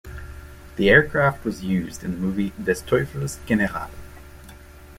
The 0.77 0.89
aircraft 0.89 1.45
was 1.45 1.63
used 1.63 2.03
in 2.03 2.09
the 2.09 2.17
movie 2.17 2.53
Des 2.63 2.81
Teufels 2.83 3.37
General. 3.45 3.91